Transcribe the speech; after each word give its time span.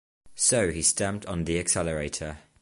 So 0.33 0.71
he 0.71 0.81
stamped 0.81 1.27
on 1.27 1.43
the 1.43 1.59
accelerator. 1.59 2.39